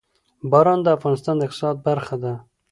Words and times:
باران 0.51 0.79
د 0.83 0.87
افغانستان 0.97 1.35
د 1.37 1.41
اقتصاد 1.47 1.75
برخه 1.87 2.15
ده. 2.23 2.33